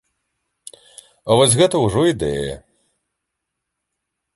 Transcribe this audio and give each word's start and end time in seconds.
А 1.29 1.39
вось 1.41 1.55
гэта 1.61 1.75
ўжо 1.85 2.01
ідэя! 2.15 2.55